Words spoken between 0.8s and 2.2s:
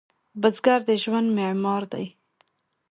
د ژوند معمار دی